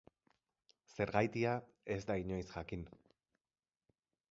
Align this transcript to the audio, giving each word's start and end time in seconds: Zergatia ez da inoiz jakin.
Zergatia 0.95 1.51
ez 1.97 1.99
da 2.11 2.17
inoiz 2.23 2.47
jakin. 2.55 2.89